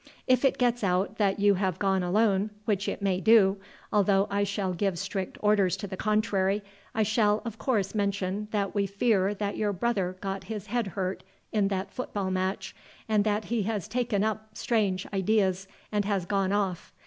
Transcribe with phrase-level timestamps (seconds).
[0.25, 3.57] If it gets out that you have gone alone, which it may do,
[3.93, 6.63] although I shall give strict orders to the contrary,
[6.95, 11.21] I shall of course mention that we fear that your brother got his head hurt
[11.51, 12.75] in that football match,
[13.07, 16.91] and that he has taken up some strange ideas and has gone off.